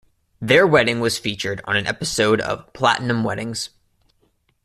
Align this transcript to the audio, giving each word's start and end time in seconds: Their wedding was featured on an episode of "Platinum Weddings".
Their 0.41 0.65
wedding 0.65 0.99
was 0.99 1.19
featured 1.19 1.61
on 1.65 1.77
an 1.77 1.85
episode 1.85 2.41
of 2.41 2.73
"Platinum 2.73 3.23
Weddings". 3.23 3.69